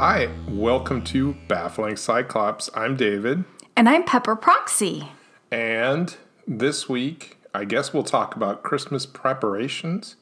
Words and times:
Hi, 0.00 0.30
welcome 0.48 1.04
to 1.04 1.34
Baffling 1.46 1.94
Cyclops. 1.96 2.70
I'm 2.72 2.96
David, 2.96 3.44
And 3.76 3.86
I'm 3.86 4.02
Pepper 4.02 4.34
Proxy. 4.34 5.10
and 5.52 6.16
this 6.48 6.88
week, 6.88 7.36
I 7.54 7.66
guess 7.66 7.92
we'll 7.92 8.02
talk 8.02 8.34
about 8.34 8.62
Christmas 8.62 9.04
preparations. 9.04 10.16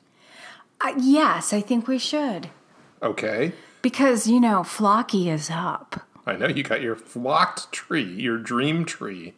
Uh, 0.81 0.95
yes, 0.99 1.53
I 1.53 1.61
think 1.61 1.87
we 1.87 1.97
should. 1.97 2.51
Okay, 3.05 3.53
Because, 3.81 4.27
you 4.27 4.41
know, 4.41 4.63
Flocky 4.63 5.33
is 5.33 5.49
up. 5.49 6.01
I 6.27 6.35
know 6.35 6.49
you 6.49 6.65
got 6.65 6.83
your 6.83 6.97
flocked 6.97 7.71
tree, 7.71 8.03
your 8.03 8.37
dream 8.37 8.85
tree 8.85 9.35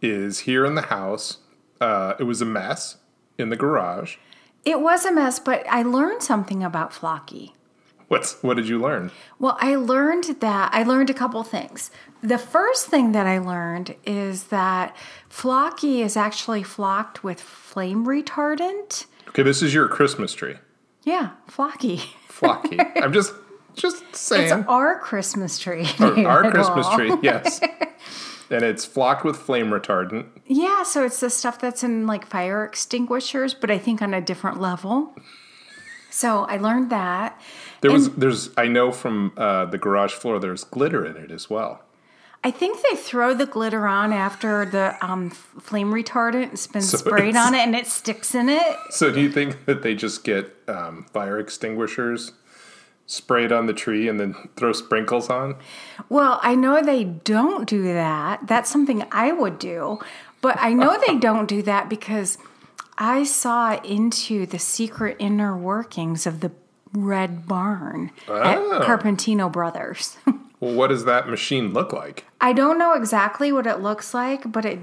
is 0.00 0.40
here 0.40 0.64
in 0.64 0.76
the 0.76 0.86
house. 0.86 1.40
Uh, 1.78 2.14
it 2.18 2.24
was 2.24 2.40
a 2.40 2.46
mess 2.46 2.96
in 3.36 3.50
the 3.50 3.56
garage. 3.56 4.16
It 4.64 4.80
was 4.80 5.04
a 5.04 5.12
mess, 5.12 5.38
but 5.38 5.62
I 5.68 5.82
learned 5.82 6.22
something 6.22 6.64
about 6.64 6.92
Flocky. 6.92 7.50
What's 8.14 8.40
what 8.44 8.56
did 8.56 8.68
you 8.68 8.80
learn? 8.80 9.10
Well, 9.40 9.56
I 9.60 9.74
learned 9.74 10.36
that 10.38 10.72
I 10.72 10.84
learned 10.84 11.10
a 11.10 11.14
couple 11.14 11.42
things. 11.42 11.90
The 12.22 12.38
first 12.38 12.86
thing 12.86 13.10
that 13.10 13.26
I 13.26 13.38
learned 13.38 13.96
is 14.06 14.44
that 14.44 14.96
Flocky 15.28 15.98
is 15.98 16.16
actually 16.16 16.62
flocked 16.62 17.24
with 17.24 17.40
flame 17.40 18.06
retardant. 18.06 19.06
Okay, 19.30 19.42
this 19.42 19.62
is 19.62 19.74
your 19.74 19.88
Christmas 19.88 20.32
tree, 20.32 20.54
Yeah, 21.02 21.30
Flocky. 21.50 22.02
flocky. 22.28 22.78
I'm 23.02 23.12
just 23.12 23.34
just 23.74 24.14
saying. 24.14 24.60
It's 24.60 24.68
our 24.68 25.00
Christmas 25.00 25.58
tree. 25.58 25.84
Our, 25.98 26.24
our 26.44 26.50
Christmas 26.52 26.88
tree, 26.90 27.12
yes. 27.20 27.60
and 28.48 28.62
it's 28.62 28.84
flocked 28.84 29.24
with 29.24 29.36
flame 29.36 29.70
retardant. 29.70 30.28
Yeah, 30.46 30.84
so 30.84 31.04
it's 31.04 31.18
the 31.18 31.30
stuff 31.30 31.58
that's 31.58 31.82
in 31.82 32.06
like 32.06 32.24
fire 32.24 32.64
extinguishers, 32.64 33.54
but 33.54 33.72
I 33.72 33.78
think 33.78 34.00
on 34.02 34.14
a 34.14 34.20
different 34.20 34.60
level. 34.60 35.16
So 36.14 36.44
I 36.44 36.58
learned 36.58 36.90
that. 36.90 37.40
There 37.80 37.90
was, 37.90 38.08
there's, 38.10 38.50
I 38.56 38.68
know 38.68 38.92
from 38.92 39.32
uh, 39.36 39.64
the 39.64 39.78
garage 39.78 40.12
floor, 40.12 40.38
there's 40.38 40.62
glitter 40.62 41.04
in 41.04 41.16
it 41.16 41.32
as 41.32 41.50
well. 41.50 41.82
I 42.44 42.52
think 42.52 42.78
they 42.88 42.96
throw 42.96 43.34
the 43.34 43.46
glitter 43.46 43.88
on 43.88 44.12
after 44.12 44.64
the 44.64 44.96
um, 45.04 45.30
flame 45.30 45.92
retardant 45.92 46.50
has 46.50 46.68
been 46.68 46.82
So 46.82 46.98
sprayed 46.98 47.34
on 47.34 47.54
it 47.54 47.62
and 47.62 47.74
it 47.74 47.88
sticks 47.88 48.32
in 48.32 48.48
it. 48.48 48.76
So, 48.90 49.10
do 49.10 49.20
you 49.20 49.28
think 49.28 49.64
that 49.64 49.82
they 49.82 49.96
just 49.96 50.22
get 50.22 50.54
um, 50.68 51.06
fire 51.12 51.40
extinguishers 51.40 52.30
sprayed 53.06 53.50
on 53.50 53.66
the 53.66 53.72
tree 53.72 54.06
and 54.06 54.20
then 54.20 54.36
throw 54.54 54.72
sprinkles 54.72 55.28
on? 55.28 55.56
Well, 56.08 56.38
I 56.42 56.54
know 56.54 56.80
they 56.80 57.02
don't 57.02 57.68
do 57.68 57.82
that. 57.82 58.46
That's 58.46 58.70
something 58.70 59.04
I 59.10 59.32
would 59.32 59.58
do. 59.58 59.98
But 60.44 60.58
I 60.60 60.74
know 60.74 61.00
they 61.06 61.16
don't 61.16 61.48
do 61.48 61.62
that 61.62 61.88
because 61.88 62.36
I 62.98 63.24
saw 63.24 63.80
into 63.82 64.46
the 64.46 64.58
secret 64.58 65.16
inner 65.18 65.56
workings 65.56 66.26
of 66.26 66.40
the 66.40 66.52
Red 66.92 67.48
Barn 67.48 68.12
Oh. 68.28 68.40
at 68.76 68.82
Carpentino 68.82 69.48
Brothers. 69.48 70.16
Well, 70.60 70.72
what 70.74 70.86
does 70.88 71.04
that 71.04 71.28
machine 71.28 71.74
look 71.74 71.92
like? 71.92 72.24
I 72.40 72.54
don't 72.54 72.78
know 72.78 72.92
exactly 72.94 73.52
what 73.52 73.66
it 73.66 73.80
looks 73.80 74.14
like, 74.14 74.50
but 74.50 74.64
it 74.64 74.78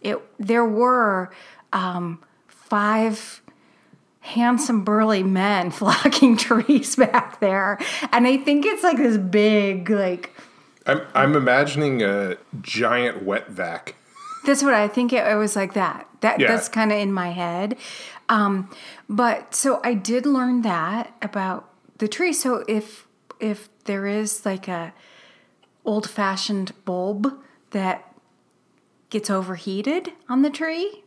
it 0.00 0.18
there 0.38 0.64
were 0.64 1.30
um, 1.74 2.22
five 2.48 3.42
handsome 4.20 4.84
burly 4.84 5.22
men 5.22 5.70
flocking 5.80 6.38
trees 6.38 6.96
back 7.10 7.40
there, 7.40 7.78
and 8.10 8.26
I 8.26 8.38
think 8.38 8.64
it's 8.64 8.82
like 8.82 8.96
this 8.96 9.18
big 9.18 9.90
like. 9.90 10.34
I'm, 10.86 11.02
I'm 11.14 11.36
imagining 11.36 12.02
a 12.02 12.38
giant 12.62 13.22
wet 13.22 13.48
vac. 13.50 13.96
That's 14.44 14.62
what 14.62 14.74
I 14.74 14.88
think 14.88 15.12
it, 15.12 15.26
it 15.26 15.36
was 15.36 15.54
like 15.56 15.74
that. 15.74 16.08
That 16.20 16.40
Yeah. 16.40 16.48
that's 16.48 16.68
kind 16.68 16.92
of 16.92 16.98
in 16.98 17.12
my 17.12 17.30
head. 17.30 17.76
Um, 18.28 18.70
but 19.08 19.54
so 19.54 19.80
I 19.84 19.94
did 19.94 20.26
learn 20.26 20.62
that 20.62 21.12
about 21.22 21.68
the 21.98 22.08
tree. 22.08 22.32
So 22.32 22.64
if 22.68 23.06
if 23.40 23.68
there 23.84 24.06
is 24.06 24.44
like 24.46 24.68
a 24.68 24.92
old 25.84 26.08
fashioned 26.08 26.72
bulb 26.84 27.32
that 27.70 28.12
gets 29.10 29.28
overheated 29.30 30.12
on 30.28 30.42
the 30.42 30.50
tree, 30.50 31.02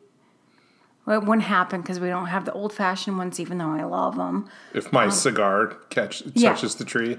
well, 1.06 1.22
it 1.22 1.26
wouldn't 1.26 1.48
happen 1.48 1.82
because 1.82 2.00
we 2.00 2.08
don't 2.10 2.28
have 2.28 2.46
the 2.46 2.52
old 2.54 2.74
fashioned 2.74 3.18
ones, 3.18 3.40
even 3.40 3.58
though 3.58 3.70
I 3.72 3.84
love 3.84 4.16
them. 4.18 4.50
If 4.74 4.92
my 4.92 5.10
cigar 5.10 5.78
catch, 5.90 6.22
Um, 6.24 6.32
yeah. 6.36 6.50
touches 6.50 6.76
the 6.76 6.86
tree, 6.86 7.18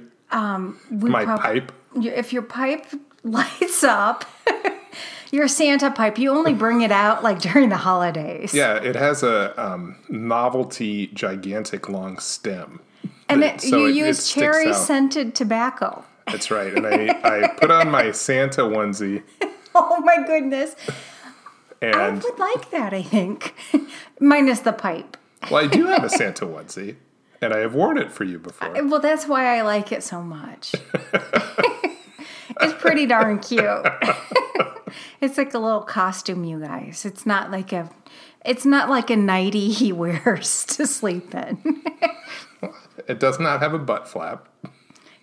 We 0.90 1.10
my 1.10 1.24
prob- 1.24 1.40
pipe. 1.40 1.72
If 1.94 2.32
your 2.32 2.42
pipe 2.42 2.86
lights 3.22 3.82
up, 3.84 4.24
your 5.30 5.48
Santa 5.48 5.90
pipe, 5.90 6.18
you 6.18 6.30
only 6.30 6.54
bring 6.54 6.80
it 6.82 6.92
out 6.92 7.22
like 7.22 7.40
during 7.48 7.68
the 7.68 7.76
holidays. 7.76 8.54
Yeah, 8.54 8.76
it 8.76 8.94
has 8.96 9.22
a 9.22 9.58
um, 9.62 9.96
novelty, 10.08 11.08
gigantic 11.08 11.88
long 11.88 12.18
stem. 12.18 12.80
And 13.28 13.42
that- 13.42 13.56
it, 13.64 13.68
so 13.68 13.86
you 13.86 14.04
it- 14.04 14.08
use 14.08 14.30
cherry 14.30 14.72
scented 14.72 15.34
tobacco. 15.34 16.04
That's 16.26 16.50
right. 16.50 16.74
And 16.74 16.86
I, 16.86 17.20
I 17.22 17.48
put 17.48 17.70
on 17.70 17.88
my 17.90 18.10
Santa 18.10 18.62
onesie 18.62 19.22
Oh 19.76 20.00
my 20.00 20.24
goodness. 20.26 20.74
And 21.82 21.94
I 21.94 22.10
would 22.10 22.38
like 22.38 22.70
that, 22.70 22.92
I 22.94 23.02
think. 23.02 23.54
Minus 24.20 24.60
the 24.60 24.72
pipe. 24.72 25.16
well, 25.50 25.62
I 25.62 25.66
do 25.68 25.86
have 25.86 26.02
a 26.02 26.08
Santa 26.08 26.46
onesie 26.46 26.96
and 27.42 27.52
I 27.52 27.58
have 27.58 27.74
worn 27.74 27.98
it 27.98 28.10
for 28.10 28.24
you 28.24 28.38
before. 28.38 28.72
Well, 28.86 29.00
that's 29.00 29.28
why 29.28 29.56
I 29.58 29.62
like 29.62 29.92
it 29.92 30.02
so 30.02 30.22
much. 30.22 30.74
it's 32.60 32.74
pretty 32.80 33.04
darn 33.06 33.38
cute. 33.38 33.86
It's 35.20 35.38
like 35.38 35.54
a 35.54 35.58
little 35.58 35.82
costume, 35.82 36.44
you 36.44 36.60
guys. 36.60 37.04
It's 37.04 37.26
not 37.26 37.50
like 37.50 37.72
a 37.72 37.90
it's 38.44 38.64
not 38.64 38.88
like 38.88 39.10
a 39.10 39.16
nightie 39.16 39.70
he 39.72 39.92
wears 39.92 40.64
to 40.66 40.86
sleep 40.86 41.34
in. 41.34 41.82
It 43.08 43.20
does 43.20 43.38
not 43.38 43.60
have 43.60 43.74
a 43.74 43.78
butt 43.78 44.08
flap. 44.08 44.48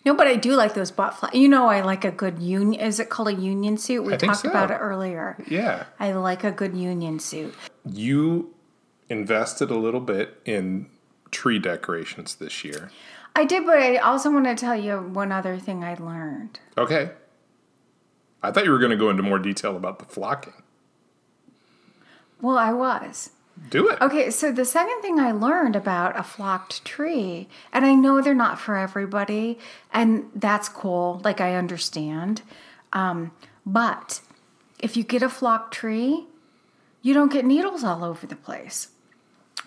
No, 0.06 0.14
but 0.14 0.28
I 0.28 0.36
do 0.36 0.56
like 0.56 0.74
those 0.74 0.92
butt 0.92 1.16
flaps. 1.16 1.36
You 1.36 1.48
know, 1.48 1.68
I 1.68 1.82
like 1.82 2.06
a 2.06 2.12
good 2.12 2.40
union. 2.40 2.80
Is 2.80 3.00
it 3.00 3.10
called 3.10 3.30
a 3.30 3.34
union 3.34 3.78
suit? 3.78 4.04
We 4.04 4.14
I 4.14 4.18
talked 4.18 4.42
so. 4.42 4.50
about 4.50 4.72
it 4.72 4.76
earlier. 4.76 5.38
Yeah. 5.48 5.86
I 6.00 6.12
like 6.14 6.44
a 6.44 6.52
good 6.52 6.76
union 6.76 7.20
suit. 7.20 7.54
You 7.86 8.54
invested 9.10 9.72
a 9.72 9.78
little 9.78 10.00
bit 10.00 10.40
in 10.46 10.88
tree 11.32 11.60
decorations 11.60 12.36
this 12.36 12.64
year. 12.64 12.92
I 13.36 13.46
did, 13.46 13.66
but 13.66 13.80
I 13.80 13.98
also 13.98 14.30
want 14.30 14.46
to 14.46 14.56
tell 14.56 14.76
you 14.76 14.98
one 14.98 15.32
other 15.32 15.58
thing 15.58 15.84
I 15.84 15.96
learned. 15.96 16.60
Okay. 16.78 17.12
I 18.44 18.52
thought 18.52 18.66
you 18.66 18.72
were 18.72 18.80
going 18.80 18.92
to 18.92 18.98
go 18.98 19.10
into 19.10 19.24
more 19.24 19.40
detail 19.40 19.76
about 19.78 20.00
the 20.00 20.06
flocking. 20.06 20.54
Well, 22.42 22.58
I 22.58 22.74
was. 22.74 23.30
Do 23.70 23.88
it. 23.90 24.02
Okay, 24.02 24.30
so 24.32 24.52
the 24.52 24.66
second 24.66 25.02
thing 25.02 25.20
I 25.20 25.32
learned 25.32 25.76
about 25.76 26.20
a 26.20 26.24
flocked 26.24 26.84
tree, 26.84 27.48
and 27.72 27.86
I 27.86 27.94
know 27.94 28.20
they're 28.22 28.34
not 28.34 28.60
for 28.60 28.76
everybody, 28.76 29.60
and 29.94 30.30
that's 30.36 30.68
cool, 30.68 31.22
like 31.24 31.40
I 31.40 31.56
understand. 31.56 32.42
Um, 32.92 33.32
but 33.66 34.22
if 34.80 34.98
you 34.98 35.04
get 35.04 35.22
a 35.22 35.30
flocked 35.30 35.74
tree, 35.74 36.26
you 37.02 37.14
don't 37.14 37.32
get 37.32 37.46
needles 37.46 37.84
all 37.84 38.04
over 38.04 38.26
the 38.26 38.36
place. 38.36 38.90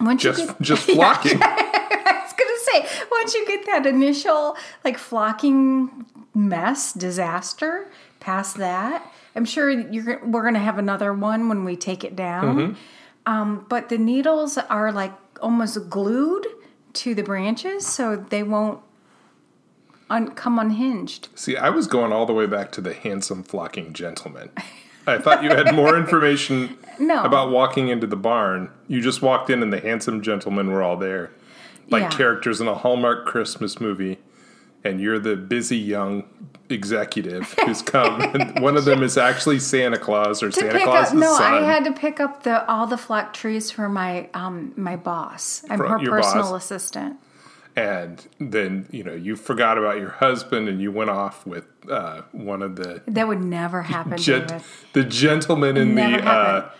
Once 0.00 0.24
you 0.24 0.32
Just 0.32 0.46
get, 0.48 0.60
just 0.60 0.82
flocking. 0.90 1.38
I 1.42 2.22
was 2.24 2.32
gonna 2.32 2.86
say, 2.90 3.06
once 3.10 3.34
you 3.34 3.46
get 3.46 3.64
that 3.66 3.86
initial 3.86 4.56
like 4.84 4.98
flocking 4.98 6.04
mess 6.34 6.92
disaster, 6.92 7.88
past 8.26 8.56
that, 8.56 9.06
I'm 9.36 9.44
sure 9.44 9.70
you're 9.70 10.20
we're 10.26 10.42
gonna 10.42 10.58
have 10.58 10.78
another 10.78 11.12
one 11.12 11.48
when 11.48 11.64
we 11.64 11.76
take 11.76 12.02
it 12.02 12.16
down. 12.16 12.76
Um, 13.24 13.64
but 13.68 13.88
the 13.88 13.98
needles 13.98 14.58
are 14.58 14.90
like 14.92 15.12
almost 15.40 15.88
glued 15.88 16.44
to 16.94 17.14
the 17.14 17.22
branches, 17.22 17.86
so 17.86 18.16
they 18.16 18.42
won't 18.42 18.80
un- 20.10 20.32
come 20.34 20.58
unhinged. 20.58 21.28
See, 21.34 21.56
I 21.56 21.70
was 21.70 21.86
going 21.86 22.12
all 22.12 22.26
the 22.26 22.32
way 22.32 22.46
back 22.46 22.72
to 22.72 22.80
the 22.80 22.94
handsome 22.94 23.42
flocking 23.44 23.92
gentleman. 23.92 24.50
I 25.06 25.18
thought 25.18 25.44
you 25.44 25.50
had 25.50 25.72
more 25.74 25.96
information 25.96 26.76
No. 26.98 27.22
about 27.22 27.50
walking 27.50 27.88
into 27.88 28.06
the 28.08 28.16
barn. 28.16 28.70
You 28.88 29.00
just 29.00 29.22
walked 29.22 29.50
in 29.50 29.62
and 29.62 29.72
the 29.72 29.78
handsome 29.80 30.20
gentlemen 30.22 30.70
were 30.72 30.82
all 30.82 30.96
there. 30.96 31.30
Like 31.90 32.02
Yeah. 32.04 32.08
characters 32.10 32.60
in 32.60 32.66
a 32.66 32.74
Hallmark 32.74 33.24
Christmas 33.26 33.80
movie. 33.80 34.18
And 34.82 35.00
you're 35.00 35.18
the 35.18 35.36
busy 35.36 35.76
young 35.76 36.24
executive 36.68 37.54
who's 37.64 37.82
come. 37.82 38.20
and 38.20 38.60
one 38.60 38.76
of 38.76 38.84
them 38.84 39.02
is 39.02 39.16
actually 39.16 39.58
Santa 39.58 39.98
Claus 39.98 40.42
or 40.42 40.50
To 40.50 40.60
Santa 40.60 40.90
up, 40.90 41.14
no, 41.14 41.36
son. 41.36 41.54
I 41.54 41.60
had 41.64 41.84
to 41.84 41.92
pick 41.92 42.20
up 42.20 42.42
the 42.42 42.66
all 42.70 42.86
the 42.86 42.98
flock 42.98 43.32
trees 43.32 43.70
for 43.70 43.88
my 43.88 44.28
um 44.34 44.72
my 44.76 44.96
boss. 44.96 45.64
I'm 45.70 45.78
her 45.78 45.98
personal 45.98 46.50
boss? 46.52 46.64
assistant. 46.64 47.16
and 47.76 48.26
then, 48.40 48.86
you 48.90 49.04
know, 49.04 49.14
you 49.14 49.36
forgot 49.36 49.76
about 49.78 49.98
your 49.98 50.10
husband 50.10 50.68
and 50.68 50.80
you 50.80 50.90
went 50.90 51.10
off 51.10 51.46
with 51.46 51.66
uh, 51.90 52.22
one 52.32 52.62
of 52.62 52.76
the 52.76 53.02
That 53.06 53.28
would 53.28 53.42
never 53.42 53.82
happen, 53.82 54.16
David. 54.16 54.62
the 54.94 55.04
gentleman 55.04 55.76
in 55.76 55.94
Never 55.94 56.22
the 56.22 56.28
uh. 56.28 56.70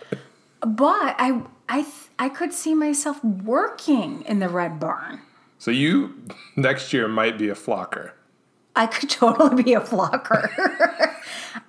But 0.61 1.15
I 1.19 1.41
I 1.69 1.81
th- 1.83 1.93
I 2.19 2.29
could 2.29 2.51
see 2.51 2.73
myself 2.73 3.23
working 3.23 4.23
in 4.23 4.39
the 4.39 4.49
red 4.49 4.79
barn. 4.79 5.21
So 5.59 5.69
you 5.71 6.15
next 6.55 6.93
year 6.93 7.07
might 7.07 7.37
be 7.37 7.49
a 7.49 7.55
flocker. 7.55 8.11
I 8.77 8.85
could 8.87 9.09
totally 9.23 9.63
be 9.63 9.73
a 9.73 9.81
flocker. 9.81 10.49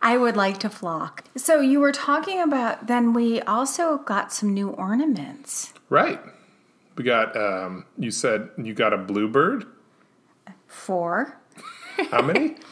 I 0.02 0.16
would 0.16 0.36
like 0.36 0.58
to 0.58 0.70
flock. 0.70 1.24
So 1.36 1.60
you 1.60 1.80
were 1.80 1.92
talking 1.92 2.40
about 2.40 2.86
then 2.86 3.12
we 3.12 3.40
also 3.42 3.98
got 3.98 4.32
some 4.32 4.54
new 4.54 4.68
ornaments. 4.68 5.72
Right. 5.88 6.20
We 6.96 7.04
got 7.04 7.36
um 7.36 7.86
you 7.96 8.10
said 8.10 8.50
you 8.58 8.74
got 8.74 8.92
a 8.92 8.98
bluebird? 8.98 9.66
Four. 10.66 11.40
How 12.10 12.22
many? 12.22 12.56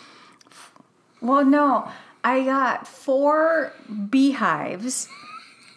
Well, 1.22 1.46
no, 1.46 1.90
I 2.22 2.44
got 2.44 2.86
four 2.86 3.72
beehives 4.10 5.08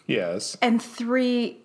yes. 0.06 0.56
and 0.60 0.80
three, 0.80 1.56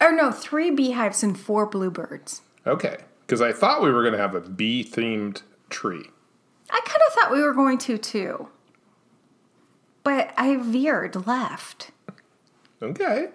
or 0.00 0.12
no, 0.12 0.30
three 0.30 0.70
beehives 0.70 1.22
and 1.22 1.38
four 1.38 1.66
bluebirds. 1.66 2.42
Okay. 2.66 2.98
Because 3.26 3.42
I 3.42 3.52
thought 3.52 3.82
we 3.82 3.90
were 3.90 4.02
going 4.02 4.12
to 4.12 4.18
have 4.18 4.34
a 4.34 4.40
bee 4.40 4.84
themed 4.84 5.42
tree. 5.68 6.08
I 6.70 6.80
kind 6.84 7.00
of 7.06 7.12
thought 7.12 7.30
we 7.32 7.42
were 7.42 7.54
going 7.54 7.78
to 7.78 7.98
too. 7.98 8.48
But 10.02 10.32
I 10.36 10.56
veered 10.56 11.26
left. 11.26 11.90
Okay. 12.82 13.28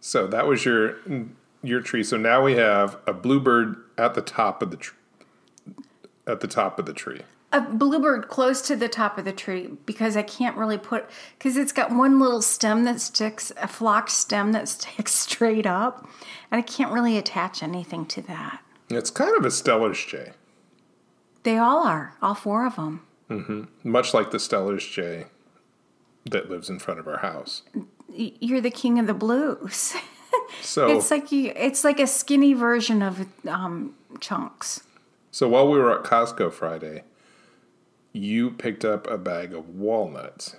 So 0.00 0.26
that 0.26 0.46
was 0.46 0.64
your 0.64 0.96
your 1.62 1.80
tree. 1.80 2.04
So 2.04 2.16
now 2.16 2.42
we 2.42 2.54
have 2.56 2.98
a 3.06 3.12
bluebird 3.12 3.76
at 3.96 4.14
the 4.14 4.22
top 4.22 4.62
of 4.62 4.70
the 4.70 4.76
tree. 4.76 4.96
At 6.26 6.40
the 6.40 6.48
top 6.48 6.78
of 6.78 6.86
the 6.86 6.92
tree. 6.92 7.22
A 7.50 7.62
bluebird 7.62 8.28
close 8.28 8.60
to 8.62 8.76
the 8.76 8.88
top 8.88 9.16
of 9.16 9.24
the 9.24 9.32
tree 9.32 9.70
because 9.86 10.16
I 10.16 10.22
can't 10.22 10.56
really 10.56 10.76
put 10.76 11.06
because 11.38 11.56
it's 11.56 11.72
got 11.72 11.90
one 11.90 12.20
little 12.20 12.42
stem 12.42 12.84
that 12.84 13.00
sticks, 13.00 13.52
a 13.56 13.66
flock 13.66 14.10
stem 14.10 14.52
that 14.52 14.68
sticks 14.68 15.14
straight 15.14 15.66
up, 15.66 16.08
and 16.50 16.58
I 16.58 16.62
can't 16.62 16.92
really 16.92 17.16
attach 17.16 17.62
anything 17.62 18.04
to 18.06 18.22
that. 18.22 18.60
It's 18.90 19.10
kind 19.10 19.36
of 19.36 19.44
a 19.44 19.50
Steller's 19.50 20.02
Jay, 20.04 20.32
They 21.48 21.56
all 21.56 21.82
are, 21.82 22.12
all 22.20 22.34
four 22.34 22.66
of 22.66 22.76
them. 22.76 23.70
much 23.82 24.12
like 24.12 24.32
the 24.32 24.36
Steller's 24.36 24.86
Jay 24.86 25.28
that 26.26 26.50
lives 26.50 26.68
in 26.68 26.78
front 26.78 27.00
of 27.00 27.08
our 27.08 27.20
house. 27.20 27.62
You're 28.10 28.60
the 28.60 28.70
king 28.70 28.98
of 28.98 29.06
the 29.06 29.14
blues. 29.14 29.94
So 30.60 30.88
It's 30.88 31.10
like 31.10 31.32
you, 31.32 31.52
it's 31.56 31.84
like 31.84 31.98
a 32.00 32.06
skinny 32.06 32.52
version 32.52 33.00
of 33.02 33.26
um, 33.46 33.94
chunks. 34.20 34.82
so 35.30 35.48
while 35.48 35.70
we 35.70 35.78
were 35.78 35.98
at 35.98 36.04
Costco 36.04 36.52
Friday, 36.52 37.04
you 38.12 38.50
picked 38.50 38.84
up 38.84 39.06
a 39.06 39.16
bag 39.16 39.54
of 39.54 39.70
walnuts 39.70 40.56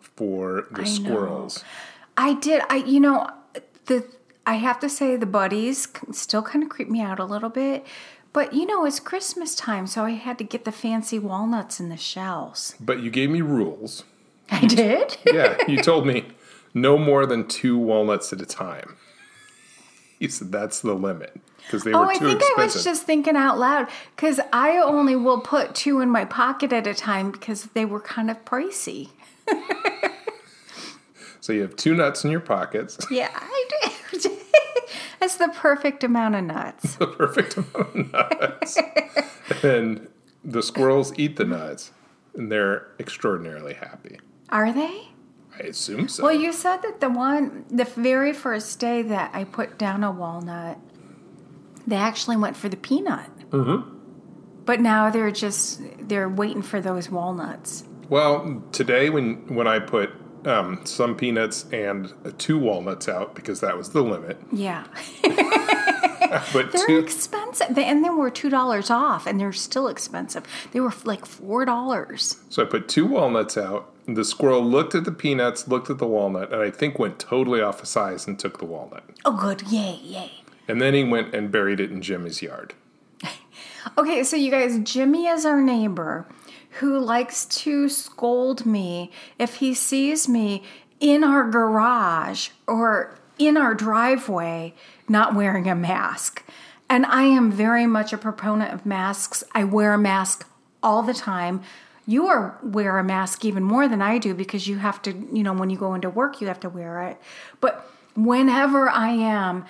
for 0.00 0.66
the 0.70 0.82
know. 0.82 0.88
squirrels. 0.88 1.64
I 2.16 2.34
did. 2.34 2.62
I 2.70 2.76
you 2.76 3.00
know 3.00 3.28
the 3.86 4.06
I 4.46 4.54
have 4.54 4.78
to 4.80 4.88
say 4.88 5.16
the 5.16 5.26
buddies 5.26 5.88
still 6.12 6.42
kind 6.42 6.62
of 6.62 6.70
creep 6.70 6.88
me 6.88 7.00
out 7.00 7.18
a 7.18 7.24
little 7.24 7.50
bit, 7.50 7.84
but 8.36 8.52
you 8.52 8.66
know 8.66 8.84
it's 8.84 9.00
Christmas 9.00 9.54
time, 9.54 9.86
so 9.86 10.04
I 10.04 10.10
had 10.10 10.36
to 10.36 10.44
get 10.44 10.66
the 10.66 10.72
fancy 10.72 11.18
walnuts 11.18 11.80
in 11.80 11.88
the 11.88 11.96
shells. 11.96 12.74
But 12.78 13.00
you 13.00 13.10
gave 13.10 13.30
me 13.30 13.40
rules. 13.40 14.04
I 14.50 14.66
did. 14.66 15.16
Yeah, 15.32 15.56
you 15.66 15.78
told 15.82 16.06
me 16.06 16.26
no 16.74 16.98
more 16.98 17.24
than 17.24 17.48
two 17.48 17.78
walnuts 17.78 18.32
at 18.34 18.40
a 18.42 18.46
time. 18.46 18.96
You 20.18 20.28
said 20.28 20.52
that's 20.52 20.80
the 20.80 20.92
limit 20.94 21.40
because 21.62 21.82
they 21.84 21.94
Oh, 21.94 22.00
were 22.00 22.10
I 22.10 22.18
too 22.18 22.26
think 22.26 22.42
I 22.42 22.46
expensive. 22.46 22.74
was 22.76 22.84
just 22.84 23.02
thinking 23.04 23.36
out 23.36 23.58
loud 23.58 23.88
because 24.14 24.38
I 24.52 24.76
only 24.76 25.16
will 25.16 25.40
put 25.40 25.74
two 25.74 26.00
in 26.00 26.10
my 26.10 26.26
pocket 26.26 26.74
at 26.74 26.86
a 26.86 26.94
time 26.94 27.30
because 27.30 27.64
they 27.74 27.86
were 27.86 28.00
kind 28.00 28.30
of 28.30 28.44
pricey. 28.44 29.08
So 31.40 31.52
you 31.52 31.62
have 31.62 31.76
two 31.76 31.94
nuts 31.94 32.24
in 32.24 32.32
your 32.32 32.40
pockets, 32.40 32.98
Yeah, 33.08 33.30
I 33.32 33.64
did. 34.12 34.22
That's 35.20 35.36
the 35.36 35.48
perfect 35.48 36.04
amount 36.04 36.34
of 36.34 36.44
nuts. 36.44 36.94
the 36.96 37.06
perfect 37.06 37.56
amount 37.56 37.96
of 37.96 38.12
nuts. 38.12 38.78
and 39.62 40.08
the 40.44 40.62
squirrels 40.62 41.12
eat 41.18 41.36
the 41.36 41.44
nuts, 41.44 41.92
and 42.34 42.50
they're 42.50 42.88
extraordinarily 42.98 43.74
happy. 43.74 44.18
Are 44.48 44.72
they? 44.72 45.08
I 45.58 45.64
assume 45.64 46.08
so. 46.08 46.24
Well, 46.24 46.34
you 46.34 46.52
said 46.52 46.78
that 46.82 47.00
the 47.00 47.08
one, 47.08 47.64
the 47.70 47.84
very 47.84 48.32
first 48.32 48.78
day 48.78 49.02
that 49.02 49.30
I 49.34 49.44
put 49.44 49.78
down 49.78 50.04
a 50.04 50.10
walnut, 50.10 50.78
they 51.86 51.96
actually 51.96 52.36
went 52.36 52.56
for 52.56 52.68
the 52.68 52.76
peanut. 52.76 53.30
Mm-hmm. 53.50 53.94
But 54.64 54.80
now 54.80 55.10
they're 55.10 55.30
just 55.30 55.80
they're 56.00 56.28
waiting 56.28 56.62
for 56.62 56.80
those 56.80 57.08
walnuts. 57.08 57.84
Well, 58.08 58.62
today 58.72 59.10
when 59.10 59.54
when 59.54 59.66
I 59.66 59.78
put 59.78 60.10
um, 60.46 60.80
some 60.84 61.16
peanuts 61.16 61.66
and 61.72 62.12
two 62.38 62.58
walnuts 62.58 63.08
out 63.08 63.34
because 63.34 63.60
that 63.60 63.76
was 63.76 63.90
the 63.90 64.02
limit, 64.02 64.38
Yeah, 64.52 64.84
but 65.22 66.72
they're 66.72 66.86
two 66.86 66.98
expensive, 66.98 67.76
and 67.76 68.04
they 68.04 68.10
were 68.10 68.30
two 68.30 68.48
dollars 68.48 68.88
off, 68.90 69.26
and 69.26 69.38
they're 69.40 69.52
still 69.52 69.88
expensive. 69.88 70.44
They 70.72 70.80
were 70.80 70.92
like 71.04 71.26
four 71.26 71.64
dollars. 71.64 72.36
So 72.48 72.62
I 72.62 72.66
put 72.66 72.88
two 72.88 73.06
walnuts 73.06 73.56
out. 73.58 73.92
The 74.06 74.24
squirrel 74.24 74.64
looked 74.64 74.94
at 74.94 75.04
the 75.04 75.12
peanuts, 75.12 75.66
looked 75.66 75.90
at 75.90 75.98
the 75.98 76.06
walnut, 76.06 76.52
and 76.52 76.62
I 76.62 76.70
think 76.70 76.98
went 76.98 77.18
totally 77.18 77.60
off 77.60 77.82
of 77.82 77.88
size 77.88 78.26
and 78.28 78.38
took 78.38 78.58
the 78.58 78.64
walnut. 78.64 79.02
Oh, 79.24 79.36
good! 79.36 79.62
Yay! 79.62 79.98
Yay! 80.02 80.30
And 80.68 80.80
then 80.80 80.94
he 80.94 81.02
went 81.04 81.34
and 81.34 81.50
buried 81.50 81.80
it 81.80 81.90
in 81.90 82.02
Jimmy's 82.02 82.40
yard. 82.42 82.74
Okay, 83.96 84.24
so 84.24 84.34
you 84.34 84.50
guys, 84.50 84.80
Jimmy 84.80 85.26
is 85.28 85.46
our 85.46 85.60
neighbor 85.60 86.26
who 86.80 86.98
likes 86.98 87.44
to 87.46 87.88
scold 87.88 88.66
me 88.66 89.10
if 89.38 89.56
he 89.56 89.74
sees 89.74 90.28
me 90.28 90.62
in 91.00 91.24
our 91.24 91.48
garage 91.48 92.50
or 92.66 93.18
in 93.38 93.56
our 93.56 93.74
driveway 93.74 94.74
not 95.08 95.34
wearing 95.34 95.68
a 95.68 95.74
mask. 95.74 96.44
And 96.88 97.04
I 97.06 97.22
am 97.22 97.50
very 97.50 97.86
much 97.86 98.12
a 98.12 98.18
proponent 98.18 98.72
of 98.72 98.86
masks. 98.86 99.42
I 99.52 99.64
wear 99.64 99.92
a 99.92 99.98
mask 99.98 100.48
all 100.82 101.02
the 101.02 101.14
time. 101.14 101.62
You 102.06 102.28
are 102.28 102.58
wear 102.62 102.98
a 102.98 103.04
mask 103.04 103.44
even 103.44 103.64
more 103.64 103.88
than 103.88 104.00
I 104.00 104.18
do 104.18 104.34
because 104.34 104.68
you 104.68 104.78
have 104.78 105.02
to, 105.02 105.12
you 105.32 105.42
know, 105.42 105.52
when 105.52 105.70
you 105.70 105.76
go 105.76 105.94
into 105.94 106.08
work, 106.08 106.40
you 106.40 106.46
have 106.46 106.60
to 106.60 106.68
wear 106.68 107.02
it. 107.02 107.18
But 107.60 107.90
whenever 108.14 108.88
I 108.88 109.10
am 109.10 109.64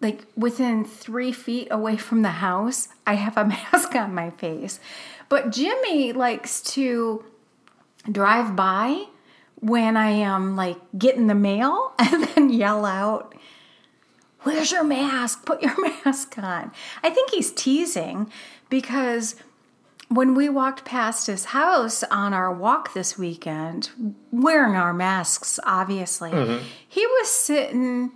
like 0.00 0.24
within 0.36 0.84
three 0.84 1.32
feet 1.32 1.68
away 1.70 1.96
from 1.96 2.22
the 2.22 2.28
house, 2.28 2.88
I 3.06 3.14
have 3.14 3.36
a 3.36 3.44
mask 3.72 3.94
on 3.94 4.14
my 4.14 4.30
face. 4.30 4.78
But 5.28 5.50
Jimmy 5.50 6.12
likes 6.12 6.60
to 6.74 7.24
drive 8.10 8.56
by 8.56 9.04
when 9.60 9.96
I 9.96 10.10
am 10.10 10.56
like 10.56 10.78
getting 10.96 11.26
the 11.26 11.34
mail 11.34 11.92
and 11.98 12.24
then 12.24 12.50
yell 12.50 12.84
out, 12.84 13.34
Where's 14.42 14.70
your 14.70 14.84
mask? 14.84 15.44
Put 15.44 15.62
your 15.62 15.74
mask 16.04 16.38
on. 16.38 16.70
I 17.02 17.10
think 17.10 17.30
he's 17.30 17.52
teasing 17.52 18.30
because 18.70 19.34
when 20.08 20.34
we 20.34 20.48
walked 20.48 20.84
past 20.84 21.26
his 21.26 21.46
house 21.46 22.02
on 22.04 22.32
our 22.32 22.52
walk 22.52 22.94
this 22.94 23.18
weekend, 23.18 23.90
wearing 24.30 24.74
our 24.74 24.94
masks, 24.94 25.60
obviously, 25.64 26.30
mm-hmm. 26.30 26.64
he 26.88 27.06
was 27.06 27.28
sitting 27.28 28.12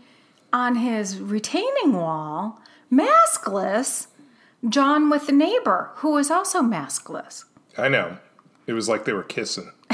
on 0.52 0.76
his 0.76 1.20
retaining 1.20 1.92
wall, 1.92 2.60
maskless, 2.90 4.06
John 4.68 5.10
with 5.10 5.26
the 5.26 5.32
neighbor, 5.32 5.90
who 5.96 6.12
was 6.12 6.30
also 6.30 6.62
maskless. 6.62 7.44
I 7.76 7.88
know. 7.88 8.18
It 8.66 8.74
was 8.74 8.88
like 8.88 9.04
they 9.04 9.12
were 9.12 9.22
kissing. 9.24 9.72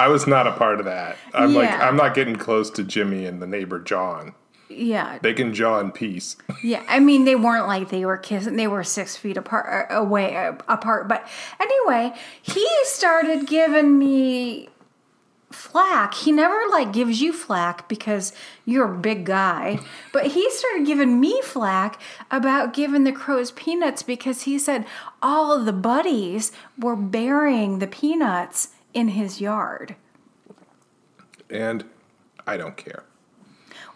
I 0.00 0.06
was 0.08 0.26
not 0.26 0.46
a 0.46 0.52
part 0.52 0.78
of 0.78 0.84
that. 0.86 1.16
I'm 1.34 1.54
like, 1.54 1.70
I'm 1.70 1.96
not 1.96 2.14
getting 2.14 2.36
close 2.36 2.70
to 2.70 2.84
Jimmy 2.84 3.26
and 3.26 3.42
the 3.42 3.46
neighbor 3.46 3.78
John. 3.80 4.34
Yeah, 4.70 5.18
They 5.22 5.32
can 5.32 5.54
jaw 5.54 5.80
in 5.80 5.92
peace. 5.92 6.36
yeah. 6.62 6.84
I 6.88 7.00
mean, 7.00 7.24
they 7.24 7.34
weren't 7.34 7.66
like 7.66 7.88
they 7.88 8.04
were 8.04 8.18
kissing; 8.18 8.56
they 8.56 8.66
were 8.68 8.84
six 8.84 9.16
feet 9.16 9.38
apart, 9.38 9.90
uh, 9.90 9.94
away 9.94 10.36
uh, 10.36 10.52
apart. 10.68 11.08
But 11.08 11.26
anyway, 11.58 12.12
he 12.42 12.66
started 12.84 13.46
giving 13.46 13.98
me 13.98 14.68
flack. 15.50 16.14
He 16.14 16.32
never 16.32 16.58
like 16.70 16.92
gives 16.92 17.20
you 17.20 17.32
flack 17.32 17.88
because 17.88 18.32
you're 18.64 18.94
a 18.94 18.98
big 18.98 19.24
guy, 19.24 19.80
but 20.12 20.28
he 20.28 20.50
started 20.50 20.86
giving 20.86 21.20
me 21.20 21.40
flack 21.42 22.00
about 22.30 22.74
giving 22.74 23.04
the 23.04 23.12
crows 23.12 23.50
peanuts 23.52 24.02
because 24.02 24.42
he 24.42 24.58
said 24.58 24.84
all 25.22 25.52
of 25.52 25.64
the 25.64 25.72
buddies 25.72 26.52
were 26.78 26.96
burying 26.96 27.78
the 27.78 27.86
peanuts 27.86 28.68
in 28.94 29.08
his 29.08 29.40
yard. 29.40 29.96
And 31.50 31.84
I 32.46 32.56
don't 32.56 32.76
care. 32.76 33.04